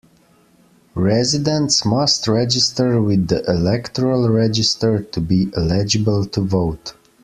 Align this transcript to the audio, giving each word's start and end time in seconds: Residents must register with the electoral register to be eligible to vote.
Residents 0.95 1.85
must 1.85 2.27
register 2.27 2.99
with 2.99 3.27
the 3.27 3.43
electoral 3.47 4.29
register 4.29 5.03
to 5.03 5.21
be 5.21 5.51
eligible 5.55 6.25
to 6.25 6.41
vote. 6.41 6.95